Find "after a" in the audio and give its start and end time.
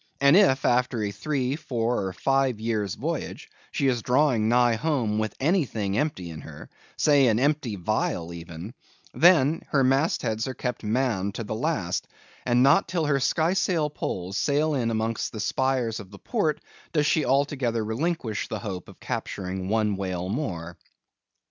0.65-1.11